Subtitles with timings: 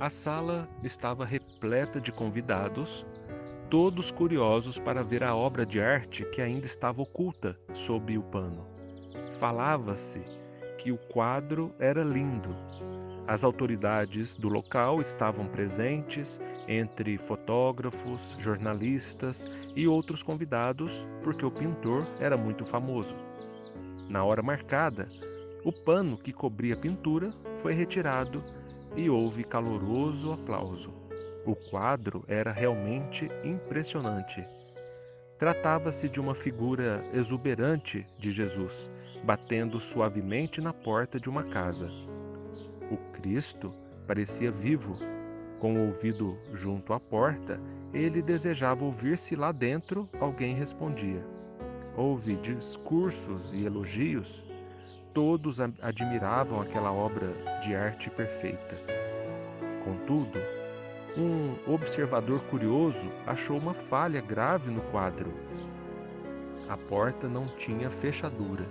[0.00, 3.06] A sala estava repleta de convidados,
[3.70, 8.66] todos curiosos para ver a obra de arte que ainda estava oculta sob o pano.
[9.38, 10.22] Falava-se
[10.78, 12.52] que o quadro era lindo.
[13.28, 22.04] As autoridades do local estavam presentes, entre fotógrafos, jornalistas e outros convidados, porque o pintor
[22.18, 23.14] era muito famoso.
[24.08, 25.06] Na hora marcada,
[25.64, 28.42] o pano que cobria a pintura foi retirado
[28.96, 30.92] e houve caloroso aplauso.
[31.44, 34.46] O quadro era realmente impressionante.
[35.38, 38.90] Tratava-se de uma figura exuberante de Jesus,
[39.24, 41.90] batendo suavemente na porta de uma casa.
[42.90, 43.74] O Cristo
[44.06, 44.92] parecia vivo.
[45.58, 47.60] Com o ouvido junto à porta,
[47.92, 51.24] ele desejava ouvir se lá dentro alguém respondia.
[51.96, 54.44] Houve discursos e elogios
[55.14, 57.28] Todos admiravam aquela obra
[57.60, 58.78] de arte perfeita.
[59.84, 60.38] Contudo,
[61.16, 65.30] um observador curioso achou uma falha grave no quadro.
[66.66, 68.66] A porta não tinha fechadura.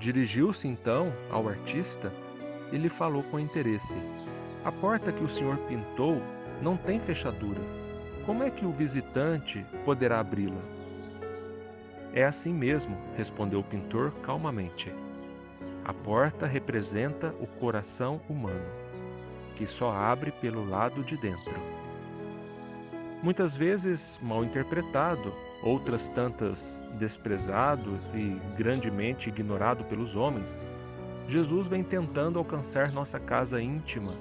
[0.00, 2.12] Dirigiu-se então ao artista
[2.72, 3.96] e lhe falou com interesse:
[4.64, 6.20] A porta que o senhor pintou
[6.60, 7.60] não tem fechadura.
[8.24, 10.60] Como é que o visitante poderá abri-la?
[12.12, 14.92] É assim mesmo, respondeu o pintor calmamente.
[15.86, 18.66] A porta representa o coração humano,
[19.54, 21.54] que só abre pelo lado de dentro.
[23.22, 30.60] Muitas vezes mal interpretado, outras tantas desprezado e grandemente ignorado pelos homens,
[31.28, 34.12] Jesus vem tentando alcançar nossa casa íntima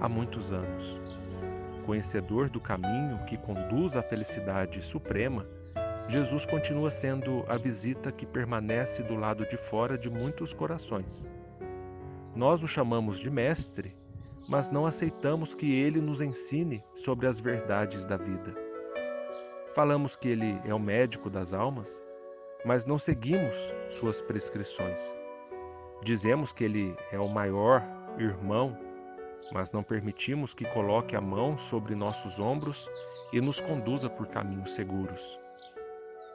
[0.00, 0.98] há muitos anos.
[1.84, 5.44] Conhecedor do caminho que conduz à felicidade suprema,
[6.08, 11.26] Jesus continua sendo a visita que permanece do lado de fora de muitos corações.
[12.34, 13.94] Nós o chamamos de Mestre,
[14.48, 18.54] mas não aceitamos que ele nos ensine sobre as verdades da vida.
[19.74, 22.02] Falamos que ele é o médico das almas,
[22.64, 25.14] mas não seguimos suas prescrições.
[26.02, 27.82] Dizemos que ele é o maior
[28.18, 28.76] irmão,
[29.52, 32.86] mas não permitimos que coloque a mão sobre nossos ombros
[33.32, 35.38] e nos conduza por caminhos seguros.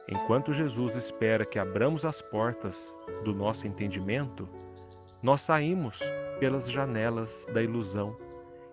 [0.09, 4.47] Enquanto Jesus espera que abramos as portas do nosso entendimento,
[5.22, 6.00] nós saímos
[6.40, 8.16] pelas janelas da ilusão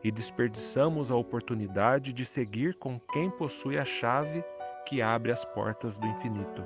[0.02, 4.44] e desperdiçamos a oportunidade de seguir com quem possui a chave
[4.86, 6.64] que abre as portas do infinito.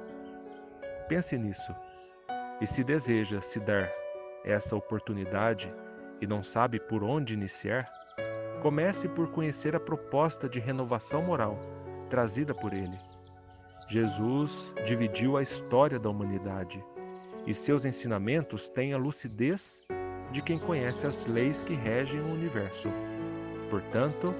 [1.08, 1.74] Pense nisso.
[2.60, 3.88] E se deseja se dar
[4.44, 5.72] essa oportunidade
[6.20, 7.88] e não sabe por onde iniciar,
[8.60, 11.56] comece por conhecer a proposta de renovação moral
[12.10, 12.98] trazida por ele.
[13.88, 16.84] Jesus dividiu a história da humanidade
[17.46, 19.82] e seus ensinamentos têm a lucidez
[20.30, 22.90] de quem conhece as leis que regem o universo.
[23.70, 24.34] Portanto,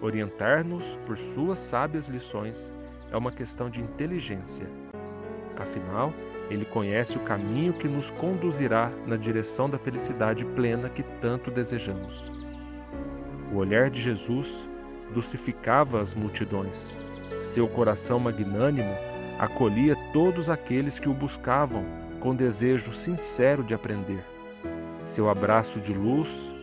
[0.00, 2.74] orientar-nos por suas sábias lições
[3.12, 4.66] é uma questão de inteligência.
[5.58, 6.10] Afinal,
[6.48, 12.30] ele conhece o caminho que nos conduzirá na direção da felicidade plena que tanto desejamos.
[13.52, 14.70] O olhar de Jesus
[15.12, 16.94] dulcificava as multidões
[17.42, 18.94] seu coração magnânimo
[19.38, 21.84] acolhia todos aqueles que o buscavam
[22.20, 24.24] com desejo sincero de aprender.
[25.04, 26.54] Seu abraço de luz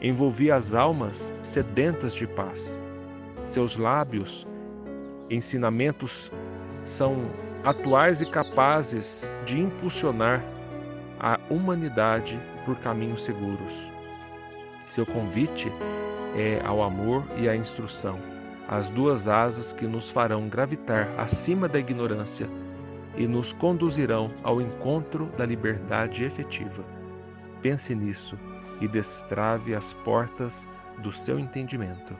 [0.00, 2.80] envolvia as almas sedentas de paz.
[3.44, 4.46] Seus lábios,
[5.30, 6.32] ensinamentos
[6.84, 7.16] são
[7.64, 10.42] atuais e capazes de impulsionar
[11.20, 13.90] a humanidade por caminhos seguros.
[14.88, 15.68] Seu convite
[16.36, 18.33] é ao amor e à instrução
[18.68, 22.48] as duas asas que nos farão gravitar acima da ignorância
[23.16, 26.84] e nos conduzirão ao encontro da liberdade efetiva.
[27.62, 28.38] Pense nisso
[28.80, 30.68] e destrave as portas
[30.98, 32.16] do seu entendimento.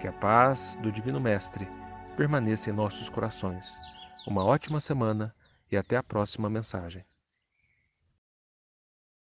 [0.00, 1.68] Que a paz do Divino Mestre
[2.16, 3.74] permaneça em nossos corações.
[4.26, 5.34] Uma ótima semana
[5.70, 7.04] e até a próxima mensagem.